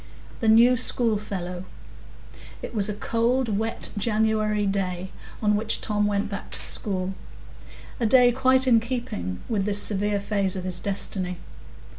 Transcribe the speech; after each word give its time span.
The 0.39 0.47
New 0.47 0.77
Schoolfellow 0.77 1.63
It 2.63 2.73
was 2.73 2.89
a 2.89 2.95
cold, 2.95 3.59
wet 3.59 3.89
January 3.95 4.65
day 4.65 5.11
on 5.43 5.55
which 5.55 5.79
Tom 5.79 6.07
went 6.07 6.27
back 6.27 6.49
to 6.53 6.59
school; 6.63 7.13
a 7.99 8.07
day 8.07 8.31
quite 8.31 8.65
in 8.65 8.79
keeping 8.79 9.41
with 9.47 9.65
this 9.65 9.79
severe 9.79 10.19
phase 10.19 10.55
of 10.55 10.63
his 10.63 10.79
destiny. 10.79 11.37